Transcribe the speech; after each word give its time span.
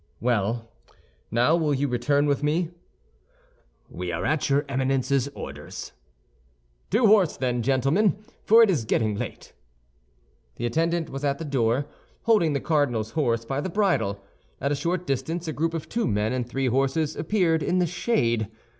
"Well; 0.19 0.67
now 1.29 1.55
will 1.55 1.75
you 1.75 1.87
return 1.87 2.25
with 2.25 2.41
me?" 2.41 2.71
"We 3.87 4.11
are 4.11 4.25
at 4.25 4.49
your 4.49 4.65
Eminence's 4.67 5.27
orders." 5.35 5.91
"To 6.89 7.05
horse, 7.05 7.37
then, 7.37 7.61
gentlemen; 7.61 8.17
for 8.43 8.63
it 8.63 8.71
is 8.71 8.83
getting 8.83 9.13
late." 9.13 9.53
The 10.55 10.65
attendant 10.65 11.11
was 11.11 11.23
at 11.23 11.37
the 11.37 11.45
door, 11.45 11.85
holding 12.23 12.53
the 12.53 12.59
cardinal's 12.59 13.11
horse 13.11 13.45
by 13.45 13.61
the 13.61 13.69
bridle. 13.69 14.23
At 14.59 14.71
a 14.71 14.75
short 14.75 15.05
distance 15.05 15.47
a 15.47 15.53
group 15.53 15.75
of 15.75 15.87
two 15.87 16.07
men 16.07 16.33
and 16.33 16.49
three 16.49 16.65
horses 16.65 17.15
appeared 17.15 17.61
in 17.61 17.77
the 17.77 17.85
shade. 17.85 18.49